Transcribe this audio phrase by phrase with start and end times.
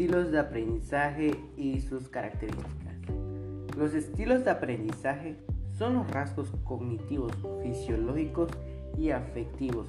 [0.00, 2.94] estilos de aprendizaje y sus características.
[3.76, 5.36] Los estilos de aprendizaje
[5.76, 8.48] son los rasgos cognitivos, fisiológicos
[8.96, 9.88] y afectivos,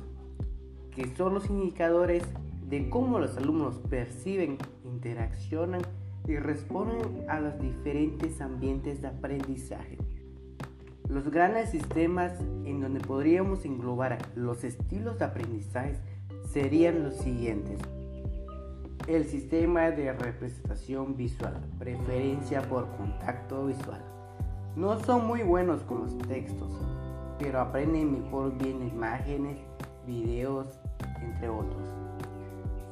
[0.93, 2.23] que son los indicadores
[2.67, 5.81] de cómo los alumnos perciben, interaccionan
[6.27, 9.97] y responden a los diferentes ambientes de aprendizaje.
[11.07, 15.95] Los grandes sistemas en donde podríamos englobar los estilos de aprendizaje
[16.51, 17.79] serían los siguientes.
[19.11, 24.01] El sistema de representación visual, preferencia por contacto visual.
[24.77, 26.71] No son muy buenos con los textos,
[27.37, 29.57] pero aprenden mejor bien imágenes,
[30.07, 30.79] videos,
[31.21, 31.83] entre otros.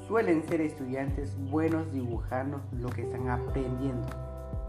[0.09, 4.05] Suelen ser estudiantes buenos dibujando lo que están aprendiendo,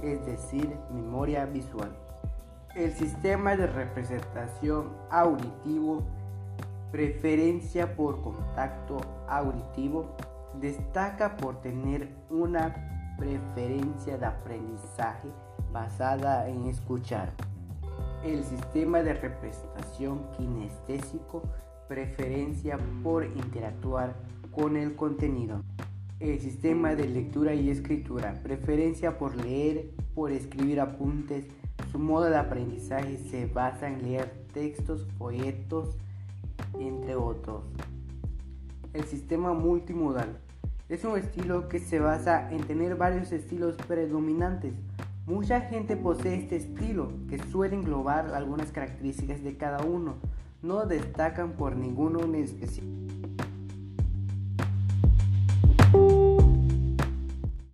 [0.04, 1.90] es decir, memoria visual.
[2.76, 6.04] El sistema de representación auditivo,
[6.92, 10.14] preferencia por contacto auditivo,
[10.58, 15.28] destaca por tener una preferencia de aprendizaje
[15.72, 17.32] basada en escuchar.
[18.24, 21.42] El sistema de representación kinestésico,
[21.88, 24.14] preferencia por interactuar
[24.54, 25.62] con el contenido.
[26.18, 31.46] El sistema de lectura y escritura, preferencia por leer, por escribir apuntes.
[31.90, 35.96] Su modo de aprendizaje se basa en leer textos, folletos,
[36.78, 37.64] entre otros.
[38.92, 40.36] El sistema multimodal
[40.88, 44.74] es un estilo que se basa en tener varios estilos predominantes.
[45.26, 50.16] Mucha gente posee este estilo, que suele englobar algunas características de cada uno.
[50.60, 52.88] No destacan por ninguno en especial.